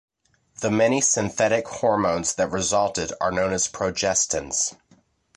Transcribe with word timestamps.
The 0.61 0.71
many 0.71 0.99
synthetic 0.99 1.67
hormones 1.67 2.33
that 2.33 2.49
resulted 2.51 3.11
are 3.21 3.31
known 3.31 3.53
as 3.53 3.67
progestins. 3.67 4.73